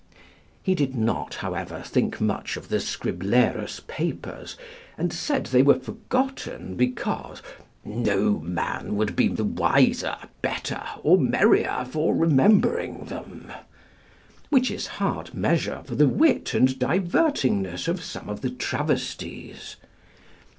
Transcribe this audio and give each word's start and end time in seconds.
He 0.63 0.73
did 0.73 0.95
not, 0.95 1.35
however, 1.35 1.83
think 1.85 2.19
much 2.19 2.57
of 2.57 2.69
the 2.69 2.79
'Scriblerus' 2.79 3.81
papers, 3.85 4.57
and 4.97 5.13
said 5.13 5.45
they 5.45 5.61
were 5.61 5.77
forgotten 5.77 6.73
because 6.75 7.43
"no 7.85 8.39
man 8.39 8.95
would 8.95 9.15
be 9.15 9.27
the 9.27 9.43
wiser, 9.43 10.15
better, 10.41 10.81
or 11.03 11.19
merrier 11.19 11.85
for 11.87 12.15
remembering 12.15 13.05
them"; 13.05 13.51
which 14.49 14.71
is 14.71 14.87
hard 14.97 15.35
measure 15.35 15.81
for 15.85 15.93
the 15.93 16.07
wit 16.09 16.55
and 16.55 16.79
divertingness 16.79 17.87
of 17.87 18.01
some 18.03 18.27
of 18.27 18.41
the 18.41 18.49
travesties. 18.49 19.75